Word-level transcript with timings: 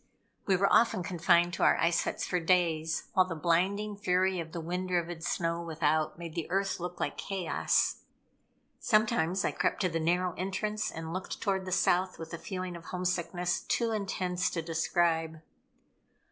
We 0.47 0.55
were 0.57 0.73
often 0.73 1.03
confined 1.03 1.53
to 1.53 1.63
our 1.63 1.77
ice 1.77 2.05
huts 2.05 2.25
for 2.25 2.39
days 2.39 3.03
while 3.13 3.27
the 3.27 3.35
blinding 3.35 3.95
fury 3.95 4.39
of 4.39 4.51
the 4.51 4.59
wind 4.59 4.87
driven 4.87 5.21
snow 5.21 5.61
without 5.61 6.17
made 6.17 6.33
the 6.33 6.49
earth 6.49 6.79
look 6.79 6.99
like 6.99 7.19
chaos. 7.19 7.97
Sometimes 8.79 9.45
I 9.45 9.51
crept 9.51 9.79
to 9.81 9.89
the 9.89 9.99
narrow 9.99 10.33
entrance 10.39 10.89
and 10.89 11.13
looked 11.13 11.39
toward 11.39 11.65
the 11.65 11.71
South 11.71 12.17
with 12.17 12.33
a 12.33 12.39
feeling 12.39 12.75
of 12.75 12.85
homesickness 12.85 13.59
too 13.61 13.91
intense 13.91 14.49
to 14.49 14.63
describe. 14.63 15.39